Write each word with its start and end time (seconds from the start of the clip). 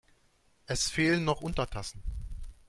Es 0.65 0.89
fehlen 0.89 1.25
noch 1.25 1.41
Untertassen. 1.41 2.01